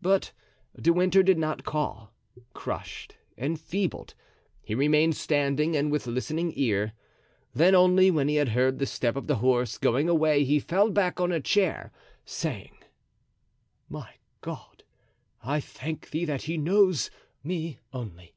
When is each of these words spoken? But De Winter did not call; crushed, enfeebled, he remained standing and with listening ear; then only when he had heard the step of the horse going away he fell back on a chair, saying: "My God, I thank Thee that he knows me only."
But 0.00 0.30
De 0.80 0.92
Winter 0.92 1.20
did 1.20 1.36
not 1.36 1.64
call; 1.64 2.12
crushed, 2.54 3.16
enfeebled, 3.36 4.14
he 4.62 4.72
remained 4.72 5.16
standing 5.16 5.74
and 5.74 5.90
with 5.90 6.06
listening 6.06 6.52
ear; 6.54 6.92
then 7.56 7.74
only 7.74 8.08
when 8.08 8.28
he 8.28 8.36
had 8.36 8.50
heard 8.50 8.78
the 8.78 8.86
step 8.86 9.16
of 9.16 9.26
the 9.26 9.34
horse 9.42 9.78
going 9.78 10.08
away 10.08 10.44
he 10.44 10.60
fell 10.60 10.90
back 10.92 11.18
on 11.20 11.32
a 11.32 11.40
chair, 11.40 11.90
saying: 12.24 12.78
"My 13.88 14.12
God, 14.42 14.84
I 15.42 15.58
thank 15.58 16.10
Thee 16.10 16.24
that 16.24 16.42
he 16.42 16.56
knows 16.56 17.10
me 17.42 17.80
only." 17.92 18.36